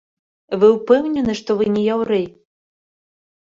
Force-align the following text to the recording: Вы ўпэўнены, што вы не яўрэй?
Вы 0.63 0.67
ўпэўнены, 0.77 1.31
што 1.41 1.59
вы 1.61 1.69
не 1.75 1.83
яўрэй? 1.93 2.25